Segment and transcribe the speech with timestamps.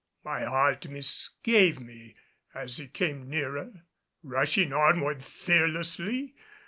[0.23, 2.15] My heart misgave me
[2.55, 3.83] as he came nearer,
[4.23, 6.33] rushing onward fearlessly.